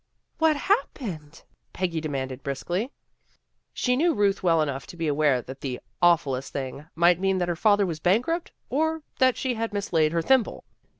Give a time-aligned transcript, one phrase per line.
[0.39, 1.43] ""What's happened?"
[1.73, 2.91] Peggy demanded briskly.
[3.71, 7.47] She knew Ruth well enough to be aware that the" awfullest thing" might mean that
[7.49, 10.63] her father was bankrupt or that she had mislaid her thimble.